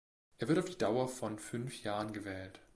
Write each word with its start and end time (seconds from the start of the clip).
Er 0.39 0.47
wird 0.47 0.57
auf 0.57 0.67
die 0.69 0.79
Dauer 0.79 1.07
von 1.07 1.37
fünf 1.37 1.83
Jahren 1.83 2.11
gewählt. 2.11 2.59